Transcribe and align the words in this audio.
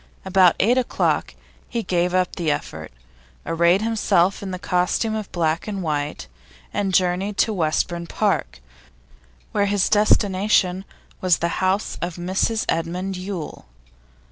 About 0.25 0.55
eight 0.59 0.79
o'clock 0.79 1.35
he 1.69 1.83
gave 1.83 2.11
up 2.15 2.35
the 2.35 2.49
effort, 2.49 2.91
arrayed 3.45 3.83
himself 3.83 4.41
in 4.41 4.49
the 4.49 4.57
costume 4.57 5.13
of 5.13 5.31
black 5.31 5.67
and 5.67 5.83
white, 5.83 6.25
and 6.73 6.91
journeyed 6.91 7.37
to 7.37 7.53
Westbourne 7.53 8.07
Park, 8.07 8.61
where 9.51 9.67
his 9.67 9.89
destination 9.89 10.85
was 11.21 11.37
the 11.37 11.61
house 11.61 11.99
of 12.01 12.15
Mrs 12.15 12.65
Edmund 12.67 13.15
Yule. 13.15 13.67